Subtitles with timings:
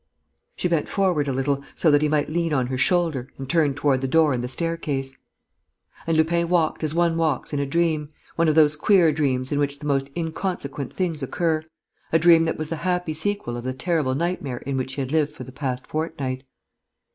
[0.55, 3.75] She bent forward a little, so that he might lean on her shoulder, and turned
[3.75, 5.15] toward the door and the staircase.
[6.07, 9.59] And Lupin walked as one walks in a dream, one of those queer dreams in
[9.59, 11.61] which the most inconsequent things occur,
[12.11, 15.11] a dream that was the happy sequel of the terrible nightmare in which he had
[15.11, 16.45] lived for the past fortnight.